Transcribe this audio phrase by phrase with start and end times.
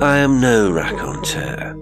[0.00, 1.76] I am no raconteur.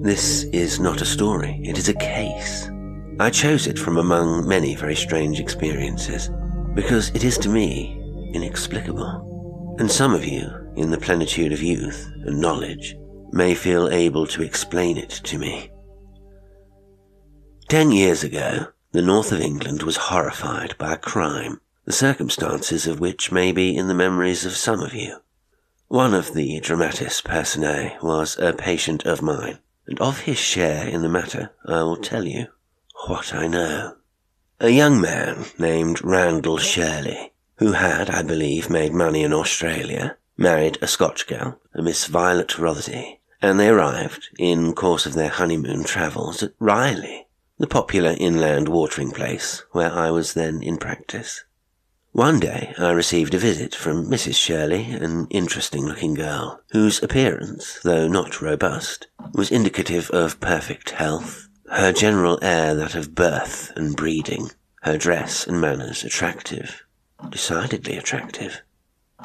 [0.00, 2.70] This is not a story, it is a case.
[3.18, 6.30] I chose it from among many very strange experiences,
[6.74, 8.00] because it is to me
[8.32, 9.76] inexplicable.
[9.78, 12.96] And some of you, in the plenitude of youth and knowledge,
[13.32, 15.70] may feel able to explain it to me.
[17.68, 23.00] Ten years ago, the north of England was horrified by a crime, the circumstances of
[23.00, 25.18] which may be in the memories of some of you.
[25.88, 31.02] One of the dramatis personae was a patient of mine, and of his share in
[31.02, 32.48] the matter I will tell you
[33.06, 33.94] what I know.
[34.58, 40.76] A young man named Randall Shirley, who had, I believe, made money in Australia, married
[40.82, 45.84] a Scotch girl, a Miss Violet Rotherty, and they arrived, in course of their honeymoon
[45.84, 47.28] travels, at Riley,
[47.58, 51.44] the popular inland watering place where I was then in practice.
[52.16, 54.36] One day I received a visit from Mrs.
[54.36, 61.46] Shirley, an interesting looking girl, whose appearance, though not robust, was indicative of perfect health,
[61.70, 66.86] her general air that of birth and breeding, her dress and manners attractive,
[67.28, 68.62] decidedly attractive.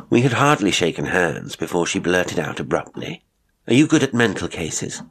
[0.10, 3.24] We had hardly shaken hands before she blurted out abruptly,
[3.70, 5.02] Are you good at mental cases?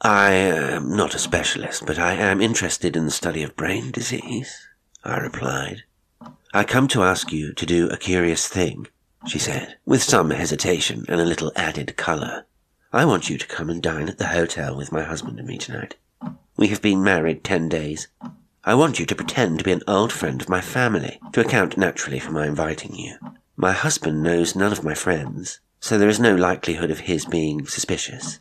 [0.00, 4.68] I am not a specialist, but I am interested in the study of brain disease,
[5.02, 5.82] I replied.
[6.54, 8.86] I come to ask you to do a curious thing,
[9.26, 12.46] she said, with some hesitation and a little added colour.
[12.90, 15.58] I want you to come and dine at the hotel with my husband and me
[15.58, 15.96] tonight.
[16.56, 18.08] We have been married ten days.
[18.64, 21.76] I want you to pretend to be an old friend of my family, to account
[21.76, 23.18] naturally for my inviting you.
[23.54, 27.66] My husband knows none of my friends, so there is no likelihood of his being
[27.66, 28.40] suspicious.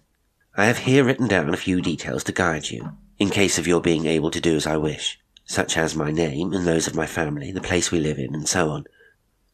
[0.55, 3.81] I have here written down a few details to guide you, in case of your
[3.81, 7.05] being able to do as I wish such as my name and those of my
[7.05, 8.85] family, the place we live in, and so on.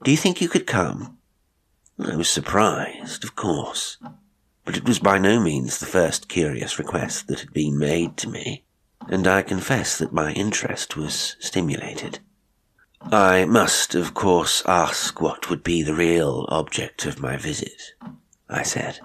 [0.03, 1.19] Do you think you could come?
[1.99, 3.97] I was surprised, of course,
[4.65, 8.27] but it was by no means the first curious request that had been made to
[8.27, 8.63] me,
[9.07, 12.19] and I confess that my interest was stimulated.
[13.01, 17.93] I must, of course, ask what would be the real object of my visit,
[18.49, 18.99] I said.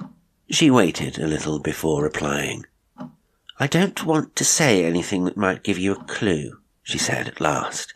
[0.49, 2.65] She waited a little before replying.
[3.61, 6.59] I don't want to say anything that might give you a clue
[6.89, 7.93] she said at last.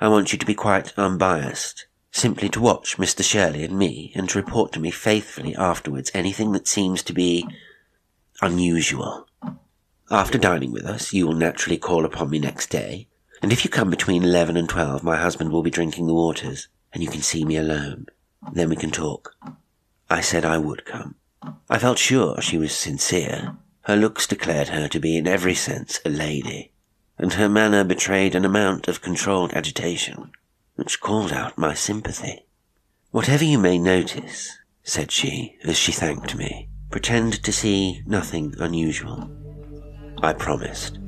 [0.00, 3.22] I want you to be quite unbiased, simply to watch Mr.
[3.22, 7.46] Shirley and me and to report to me faithfully afterwards anything that seems to be
[8.42, 9.28] unusual.
[10.10, 13.06] After dining with us, you will naturally call upon me next day,
[13.40, 16.66] and if you come between eleven and twelve, my husband will be drinking the waters,
[16.92, 18.06] and you can see me alone.
[18.52, 19.36] Then we can talk.
[20.10, 21.14] I said I would come.
[21.70, 23.56] I felt sure she was sincere.
[23.82, 26.72] Her looks declared her to be in every sense a lady
[27.24, 30.30] and her manner betrayed an amount of controlled agitation
[30.74, 32.44] which called out my sympathy.
[33.12, 39.30] Whatever you may notice, said she as she thanked me, pretend to see nothing unusual.
[40.22, 40.98] I promised.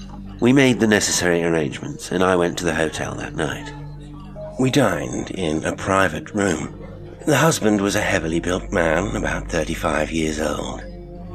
[0.40, 3.70] We made the necessary arrangements, and I went to the hotel that night.
[4.58, 6.82] We dined in a private room.
[7.26, 10.82] The husband was a heavily built man, about 35 years old.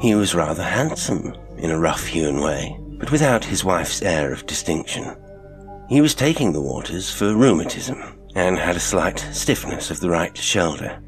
[0.00, 4.46] He was rather handsome, in a rough hewn way, but without his wife's air of
[4.46, 5.16] distinction.
[5.88, 8.00] He was taking the waters for rheumatism
[8.36, 11.02] and had a slight stiffness of the right shoulder.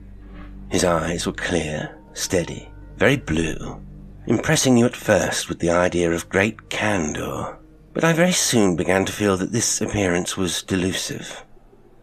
[0.73, 3.81] His eyes were clear, steady, very blue,
[4.27, 7.59] impressing you at first with the idea of great candor,
[7.93, 11.45] but I very soon began to feel that this appearance was delusive.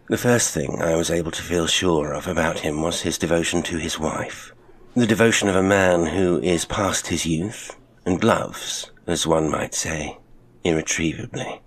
[0.08, 3.62] The first thing I was able to feel sure of about him was his devotion
[3.64, 4.54] to his wife.
[4.96, 7.76] The devotion of a man who is past his youth
[8.06, 10.18] and loves, as one might say,
[10.64, 11.60] irretrievably.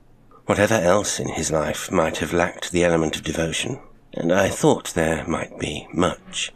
[0.45, 3.79] Whatever else in his life might have lacked the element of devotion,
[4.13, 6.53] and I thought there might be much,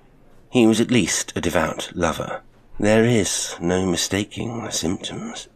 [0.52, 2.42] he was at least a devout lover.
[2.80, 5.48] There is no mistaking the symptoms.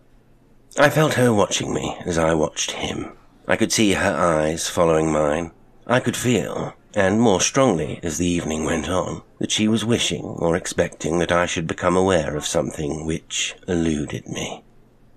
[0.78, 3.14] I felt her watching me as I watched him.
[3.48, 5.52] I could see her eyes following mine.
[5.88, 10.24] I could feel, and more strongly as the evening went on, that she was wishing
[10.24, 14.64] or expecting that I should become aware of something which eluded me.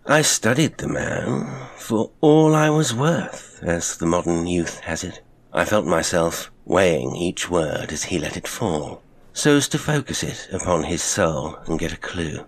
[0.08, 5.20] I studied the man for all I was worth, as the modern youth has it.
[5.52, 10.22] I felt myself weighing each word as he let it fall, so as to focus
[10.22, 12.46] it upon his soul and get a clue.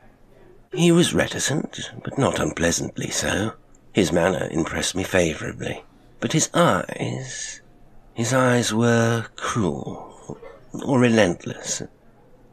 [0.73, 3.55] He was reticent, but not unpleasantly so.
[3.93, 5.83] His manner impressed me favourably,
[6.21, 7.61] but his eyes,
[8.15, 10.39] his eyes were cruel,
[10.87, 11.83] or relentless,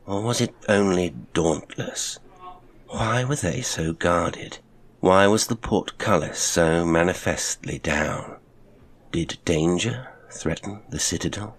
[0.07, 2.17] or was it only dauntless?
[2.87, 4.57] Why were they so guarded?
[5.05, 8.37] Why was the portcullis so manifestly down?
[9.11, 11.57] Did danger threaten the citadel?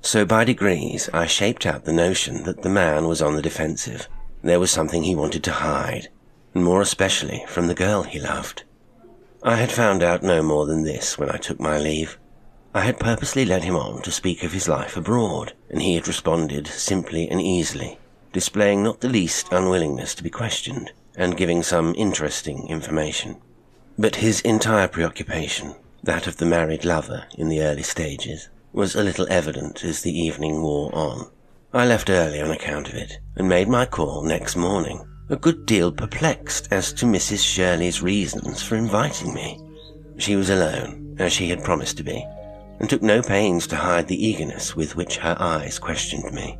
[0.00, 4.08] So by degrees I shaped out the notion that the man was on the defensive.
[4.42, 6.08] There was something he wanted to hide,
[6.52, 8.64] and more especially from the girl he loved.
[9.44, 12.18] I had found out no more than this when I took my leave.
[12.74, 16.08] I had purposely led him on to speak of his life abroad, and he had
[16.08, 18.00] responded simply and easily,
[18.32, 23.36] displaying not the least unwillingness to be questioned, and giving some interesting information.
[23.98, 29.02] But his entire preoccupation, that of the married lover in the early stages, was a
[29.02, 31.30] little evident as the evening wore on.
[31.72, 35.66] I left early on account of it, and made my call next morning, a good
[35.66, 37.44] deal perplexed as to Mrs.
[37.44, 39.60] Shirley's reasons for inviting me.
[40.18, 42.24] She was alone, as she had promised to be,
[42.78, 46.58] and took no pains to hide the eagerness with which her eyes questioned me.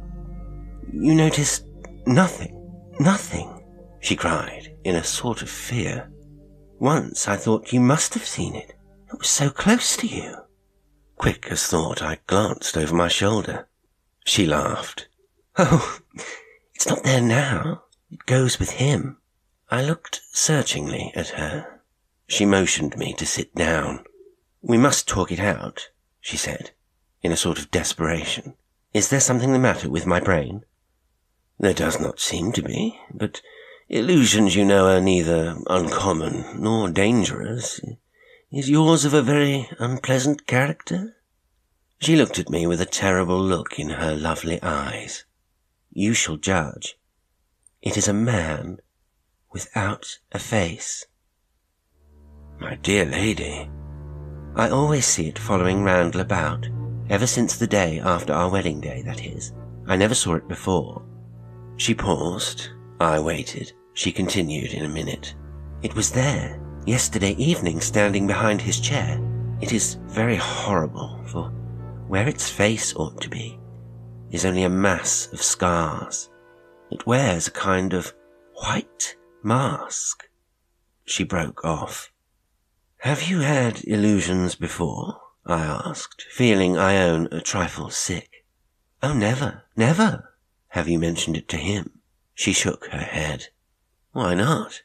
[0.92, 1.66] You noticed
[2.06, 2.54] nothing,
[2.98, 3.55] nothing,
[4.06, 6.08] she cried in a sort of fear.
[6.78, 8.76] Once I thought you must have seen it.
[9.12, 10.42] It was so close to you.
[11.16, 13.66] Quick as thought, I glanced over my shoulder.
[14.24, 15.08] She laughed.
[15.58, 15.98] Oh,
[16.72, 17.82] it's not there now.
[18.12, 19.16] It goes with him.
[19.70, 21.80] I looked searchingly at her.
[22.28, 24.04] She motioned me to sit down.
[24.62, 25.88] We must talk it out,
[26.20, 26.70] she said,
[27.22, 28.54] in a sort of desperation.
[28.94, 30.64] Is there something the matter with my brain?
[31.58, 33.40] There does not seem to be, but
[33.88, 37.80] illusions, you know, are neither uncommon nor dangerous.
[38.50, 41.16] Is yours of a very unpleasant character?
[41.98, 45.24] She looked at me with a terrible look in her lovely eyes.
[45.90, 46.98] You shall judge.
[47.80, 48.78] It is a man
[49.52, 51.06] without a face.
[52.58, 53.70] My dear lady,
[54.54, 56.68] I always see it following Randall about,
[57.08, 59.52] ever since the day after our wedding day, that is.
[59.86, 61.02] I never saw it before.
[61.76, 62.70] She paused.
[63.00, 63.72] I waited.
[63.94, 65.34] She continued in a minute.
[65.82, 69.20] It was there, yesterday evening standing behind his chair.
[69.60, 71.50] It is very horrible, for
[72.08, 73.58] where its face ought to be
[74.30, 76.30] is only a mass of scars.
[76.90, 78.12] It wears a kind of
[78.54, 80.28] white mask.
[81.04, 82.10] She broke off.
[82.98, 85.20] Have you had illusions before?
[85.44, 88.44] I asked, feeling I own a trifle sick.
[89.02, 90.32] Oh, never, never.
[90.68, 91.95] Have you mentioned it to him?
[92.36, 93.48] She shook her head.
[94.12, 94.82] Why not?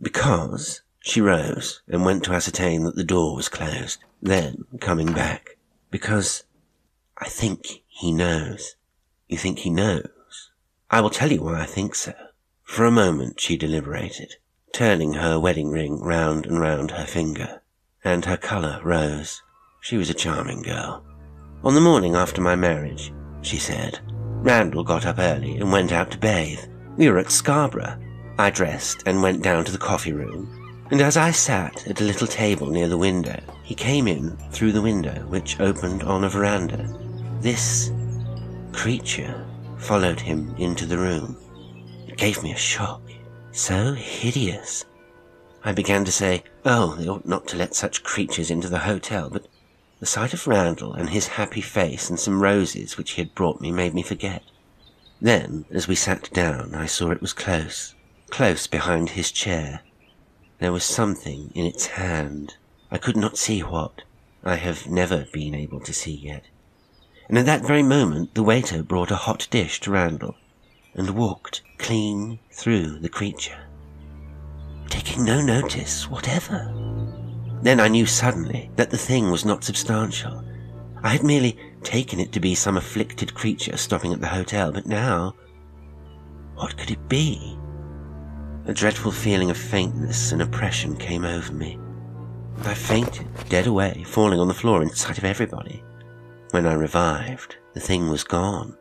[0.00, 4.02] Because she rose and went to ascertain that the door was closed.
[4.22, 5.58] Then, coming back,
[5.90, 6.44] because
[7.18, 8.76] I think he knows.
[9.28, 10.50] You think he knows?
[10.90, 12.14] I will tell you why I think so.
[12.62, 14.36] For a moment she deliberated,
[14.72, 17.60] turning her wedding ring round and round her finger,
[18.02, 19.42] and her colour rose.
[19.82, 21.04] She was a charming girl.
[21.62, 23.12] On the morning after my marriage,
[23.42, 26.64] she said, Randall got up early and went out to bathe.
[26.96, 27.98] We were at Scarborough.
[28.38, 32.04] I dressed and went down to the coffee room and as I sat at a
[32.04, 36.28] little table near the window, he came in through the window, which opened on a
[36.28, 36.88] veranda.
[37.40, 37.90] This
[38.72, 39.46] creature
[39.78, 41.36] followed him into the room.
[42.06, 43.00] It gave me a shock.
[43.52, 44.84] So hideous.
[45.64, 49.30] I began to say, oh, they ought not to let such creatures into the hotel,
[49.30, 49.48] but
[50.00, 53.60] the sight of Randall and his happy face and some roses which he had brought
[53.60, 54.42] me made me forget.
[55.24, 57.94] Then, as we sat down, I saw it was close,
[58.28, 59.80] close behind his chair,
[60.58, 62.58] there was something in its hand.
[62.90, 64.02] I could not see what.
[64.44, 66.44] I have never been able to see yet.
[67.26, 70.36] And at that very moment the waiter brought a hot dish to Randall,
[70.94, 73.64] and walked clean through the creature,
[74.90, 76.70] taking no notice whatever.
[77.62, 80.44] Then I knew suddenly that the thing was not substantial.
[81.02, 84.86] I had merely taken it to be some afflicted creature stopping at the hotel, but
[84.86, 85.34] now,
[86.56, 87.58] what could it be?
[88.66, 91.78] A dreadful feeling of faintness and oppression came over me.
[92.64, 95.82] I fainted, dead away, falling on the floor in sight of everybody.
[96.52, 98.76] When I revived, the thing was gone,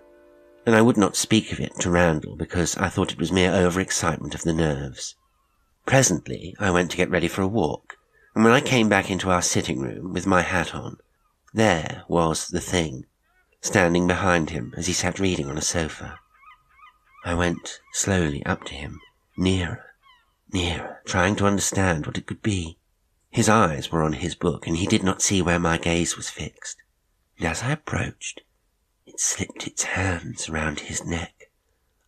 [0.65, 3.51] and I would not speak of it to Randall because I thought it was mere
[3.51, 5.15] overexcitement of the nerves.
[5.85, 7.97] Presently, I went to get ready for a walk,
[8.35, 10.97] and when I came back into our sitting room with my hat on,
[11.53, 13.05] there was the thing,
[13.61, 16.19] standing behind him as he sat reading on a sofa.
[17.23, 18.99] I went slowly up to him
[19.35, 19.95] Nearer,
[20.51, 22.77] nearer, trying to understand what it could be.
[23.31, 26.29] His eyes were on his book, and he did not see where my gaze was
[26.29, 26.77] fixed.
[27.37, 28.41] And as I approached,
[29.07, 31.49] it slipped its hands round his neck,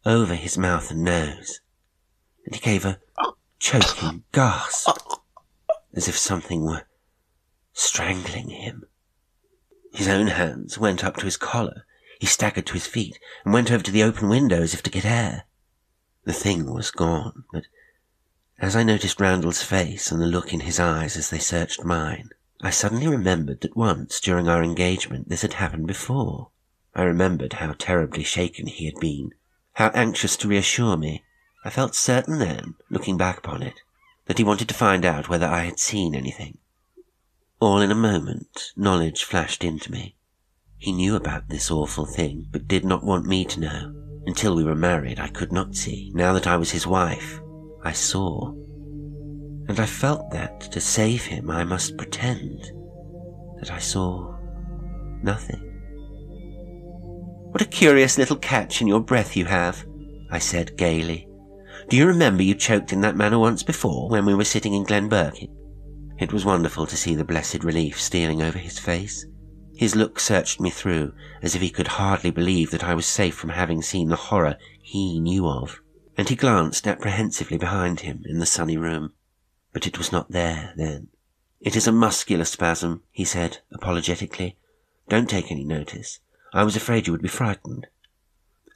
[0.05, 1.61] over his mouth and nose,
[2.45, 2.99] and he gave a
[3.57, 4.97] choking gasp,
[5.95, 6.83] as if something were
[7.73, 8.85] strangling him.
[9.95, 11.85] His own hands went up to his collar.
[12.19, 14.89] He staggered to his feet and went over to the open window as if to
[14.89, 15.45] get air.
[16.25, 17.63] The thing was gone, but
[18.59, 22.31] as I noticed Randall's face and the look in his eyes as they searched mine,
[22.61, 26.49] I suddenly remembered that once during our engagement this had happened before.
[26.93, 29.31] I remembered how terribly shaken he had been,
[29.75, 31.23] how anxious to reassure me.
[31.63, 33.79] I felt certain then, looking back upon it,
[34.25, 36.57] that he wanted to find out whether I had seen anything.
[37.59, 40.17] All in a moment, knowledge flashed into me.
[40.77, 43.93] He knew about this awful thing, but did not want me to know.
[44.25, 46.11] Until we were married, I could not see.
[46.13, 47.39] Now that I was his wife,
[47.83, 48.51] I saw.
[49.67, 52.71] And I felt that to save him, I must pretend
[53.59, 54.35] that I saw
[55.23, 55.61] nothing.
[57.51, 59.85] What a curious little catch in your breath you have,
[60.29, 61.27] I said gaily.
[61.87, 64.83] Do you remember you choked in that manner once before when we were sitting in
[64.83, 65.54] Glen Birkin?
[66.17, 69.25] It was wonderful to see the blessed relief stealing over his face.
[69.75, 73.35] His look searched me through, as if he could hardly believe that I was safe
[73.35, 75.81] from having seen the horror he knew of,
[76.17, 79.11] and he glanced apprehensively behind him in the sunny room.
[79.73, 81.09] But it was not there, then.
[81.59, 84.55] It is a muscular spasm, he said apologetically.
[85.09, 86.19] Don't take any notice.
[86.53, 87.87] I was afraid you would be frightened.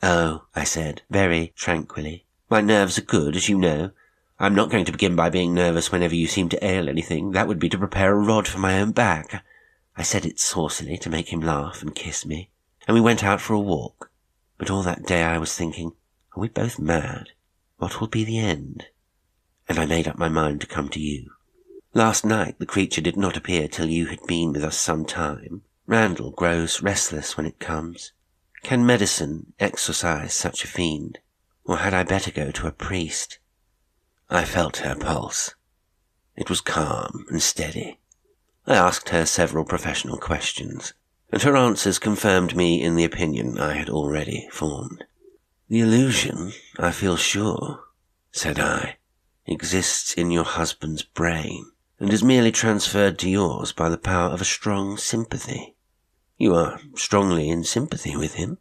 [0.03, 2.25] Oh, I said, very tranquilly.
[2.49, 3.91] My nerves are good, as you know.
[4.41, 7.31] I'm not going to begin by being nervous whenever you seem to ail anything.
[7.31, 9.43] That would be to prepare a rod for my own back.
[9.97, 12.49] I said it saucily to make him laugh and kiss me,
[12.87, 14.11] and we went out for a walk.
[14.57, 15.91] But all that day I was thinking,
[16.37, 17.31] are we both mad?
[17.79, 18.85] What will be the end?
[19.67, 21.31] And I made up my mind to come to you.
[21.93, 25.63] Last night the creature did not appear till you had been with us some time.
[25.85, 28.13] Randall grows restless when it comes.
[28.63, 31.19] Can medicine exorcise such a fiend?
[31.65, 33.38] Or had I better go to a priest?
[34.31, 35.55] I felt her pulse.
[36.35, 37.99] It was calm and steady.
[38.67, 40.93] I asked her several professional questions,
[41.31, 45.03] and her answers confirmed me in the opinion I had already formed.
[45.67, 47.85] The illusion, I feel sure,
[48.31, 48.97] said I,
[49.47, 54.41] exists in your husband's brain, and is merely transferred to yours by the power of
[54.41, 55.75] a strong sympathy.
[56.37, 58.59] You are strongly in sympathy with him?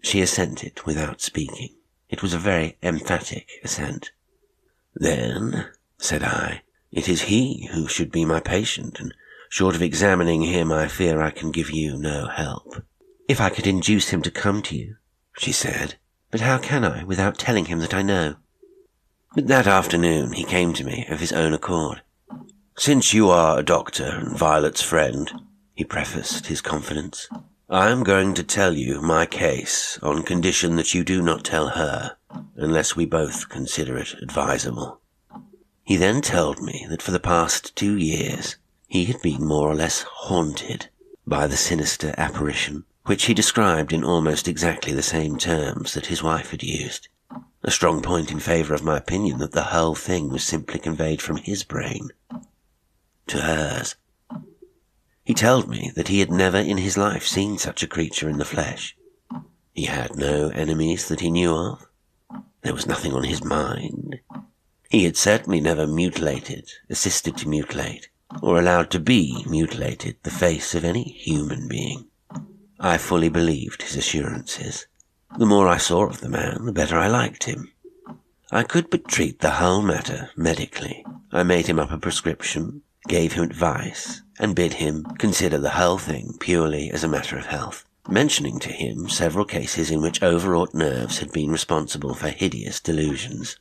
[0.00, 1.74] She assented without speaking.
[2.08, 4.12] It was a very emphatic assent.
[4.94, 5.66] Then,
[5.98, 9.14] said I, it is he who should be my patient, and
[9.52, 12.82] Short of examining him, I fear I can give you no help.
[13.28, 14.96] If I could induce him to come to you,
[15.36, 15.96] she said.
[16.30, 18.36] But how can I without telling him that I know?
[19.34, 22.00] But that afternoon he came to me of his own accord.
[22.78, 25.30] Since you are a doctor and Violet's friend,
[25.74, 27.28] he prefaced his confidence,
[27.68, 31.68] I am going to tell you my case on condition that you do not tell
[31.68, 32.16] her,
[32.56, 35.00] unless we both consider it advisable.
[35.84, 38.56] He then told me that for the past two years
[38.88, 40.88] he had been more or less haunted
[41.26, 46.22] by the sinister apparition, which he described in almost exactly the same terms that his
[46.22, 47.08] wife had used.
[47.62, 51.22] A strong point in favour of my opinion that the whole thing was simply conveyed
[51.22, 52.10] from his brain
[53.28, 53.96] to hers.
[55.24, 58.38] He told me that he had never in his life seen such a creature in
[58.38, 58.96] the flesh.
[59.72, 61.86] He had no enemies that he knew of.
[62.62, 64.20] There was nothing on his mind.
[64.88, 68.08] He had certainly never mutilated, assisted to mutilate,
[68.40, 72.06] or allowed to be mutilated the face of any human being.
[72.78, 74.86] I fully believed his assurances.
[75.38, 77.72] The more I saw of the man, the better I liked him.
[78.50, 81.04] I could but treat the whole matter medically.
[81.32, 85.98] I made him up a prescription, gave him advice, and bid him consider the whole
[85.98, 90.74] thing purely as a matter of health, mentioning to him several cases in which overwrought
[90.74, 93.56] nerves had been responsible for hideous delusions.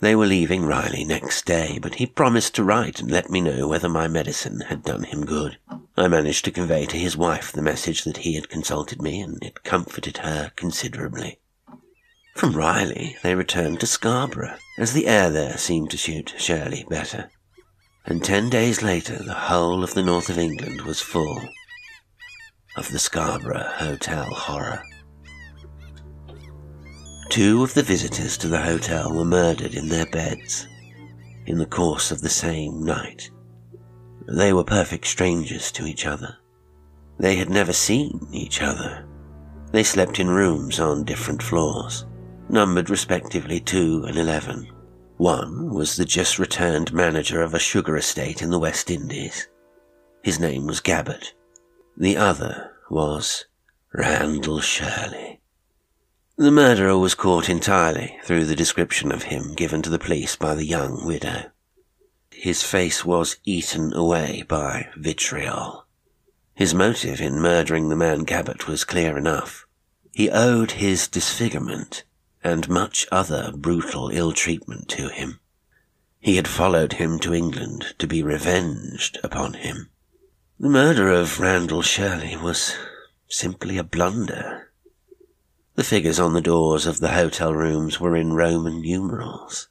[0.00, 3.66] They were leaving Riley next day, but he promised to write and let me know
[3.66, 5.56] whether my medicine had done him good.
[5.96, 9.42] I managed to convey to his wife the message that he had consulted me, and
[9.42, 11.38] it comforted her considerably.
[12.34, 17.30] From Riley they returned to Scarborough, as the air there seemed to suit Shirley better.
[18.04, 21.40] And ten days later the whole of the north of England was full
[22.76, 24.82] of the Scarborough Hotel horror.
[27.28, 30.66] Two of the visitors to the hotel were murdered in their beds
[31.46, 33.30] in the course of the same night.
[34.26, 36.36] They were perfect strangers to each other.
[37.18, 39.06] They had never seen each other.
[39.70, 42.06] They slept in rooms on different floors,
[42.48, 44.68] numbered respectively 2 and 11.
[45.18, 49.48] One was the just returned manager of a sugar estate in the West Indies.
[50.22, 51.32] His name was Gabbett.
[51.96, 53.44] The other was
[53.92, 55.40] Randall Shirley.
[56.36, 60.56] The murderer was caught entirely through the description of him given to the police by
[60.56, 61.52] the young widow.
[62.32, 65.86] His face was eaten away by vitriol.
[66.56, 69.64] His motive in murdering the man Gabbett was clear enough.
[70.10, 72.02] He owed his disfigurement
[72.42, 75.38] and much other brutal ill treatment to him.
[76.18, 79.90] He had followed him to England to be revenged upon him.
[80.60, 82.76] The murder of Randall Shirley was
[83.26, 84.70] simply a blunder.
[85.74, 89.68] The figures on the doors of the hotel rooms were in Roman numerals.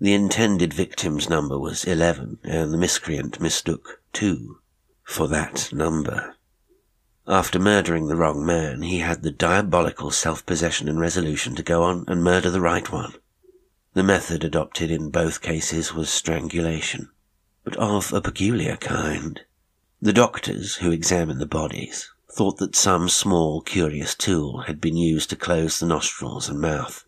[0.00, 4.58] The intended victim's number was 11, and the miscreant mistook 2
[5.04, 6.34] for that number.
[7.28, 12.04] After murdering the wrong man, he had the diabolical self-possession and resolution to go on
[12.08, 13.14] and murder the right one.
[13.94, 17.08] The method adopted in both cases was strangulation,
[17.62, 19.42] but of a peculiar kind.
[20.00, 25.28] The doctors who examined the bodies thought that some small, curious tool had been used
[25.30, 27.04] to close the nostrils and mouth.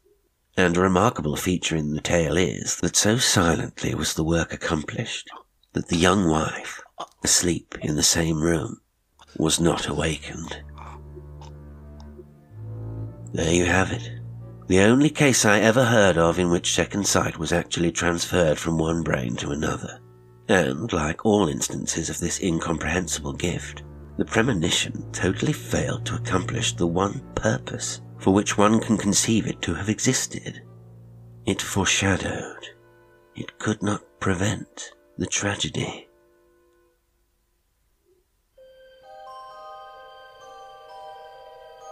[0.56, 5.30] And a remarkable feature in the tale is that so silently was the work accomplished
[5.72, 6.82] that the young wife,
[7.22, 8.80] asleep in the same room,
[9.36, 10.60] was not awakened.
[13.32, 14.10] There you have it.
[14.66, 18.78] The only case I ever heard of in which second sight was actually transferred from
[18.78, 20.00] one brain to another.
[20.50, 23.84] And, like all instances of this incomprehensible gift,
[24.16, 29.62] the premonition totally failed to accomplish the one purpose for which one can conceive it
[29.62, 30.60] to have existed.
[31.46, 32.66] It foreshadowed.
[33.36, 36.08] It could not prevent the tragedy.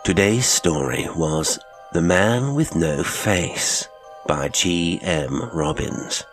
[0.03, 1.61] Today's story was
[1.93, 3.87] The Man with No Face
[4.27, 4.99] by G.
[5.01, 5.49] M.
[5.53, 6.25] Robins.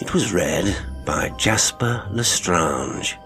[0.00, 0.76] It was read
[1.06, 3.16] by Jasper L'Estrange.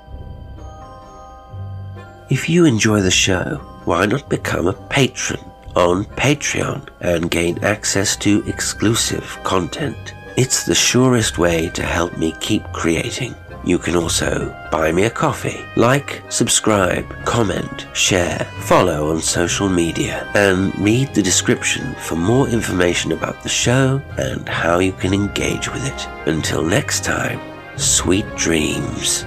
[2.29, 5.41] If you enjoy the show, why not become a patron
[5.75, 10.15] on Patreon and gain access to exclusive content?
[10.37, 13.35] It's the surest way to help me keep creating.
[13.65, 20.27] You can also buy me a coffee, like, subscribe, comment, share, follow on social media,
[20.35, 25.71] and read the description for more information about the show and how you can engage
[25.71, 26.09] with it.
[26.27, 27.41] Until next time,
[27.77, 29.27] sweet dreams.